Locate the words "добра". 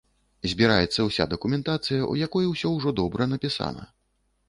3.05-3.33